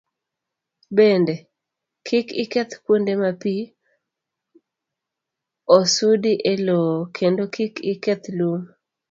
Bende, 0.95 1.33
kik 2.07 2.27
iketh 2.43 2.73
kuonde 2.83 3.13
ma 3.21 3.31
pi 3.41 3.55
osudi 5.77 6.33
e 6.51 6.53
lowo, 6.65 6.95
kendo 7.17 7.43
kik 7.55 7.73
iketh 7.93 8.25
lum. 8.37 8.61